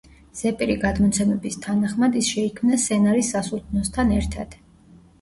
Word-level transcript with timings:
ზეპირი 0.37 0.77
გადმოცემების 0.83 1.59
თანახმად 1.67 2.19
ის 2.23 2.33
შეიქმნა 2.33 2.83
სენარის 2.89 3.33
სასულთნოსთან 3.37 4.21
ერთად. 4.21 4.63